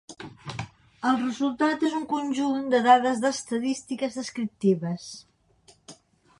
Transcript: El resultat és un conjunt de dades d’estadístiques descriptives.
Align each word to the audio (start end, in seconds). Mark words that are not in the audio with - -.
El 1.09 1.19
resultat 1.23 1.85
és 1.89 1.97
un 1.99 2.07
conjunt 2.15 2.65
de 2.75 2.81
dades 2.89 3.23
d’estadístiques 3.27 4.19
descriptives. 4.23 5.09